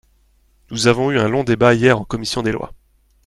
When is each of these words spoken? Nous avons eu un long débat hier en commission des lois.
Nous 0.71 0.87
avons 0.87 1.11
eu 1.11 1.19
un 1.19 1.27
long 1.29 1.43
débat 1.43 1.75
hier 1.75 1.99
en 1.99 2.05
commission 2.05 2.41
des 2.41 2.51
lois. 2.51 2.73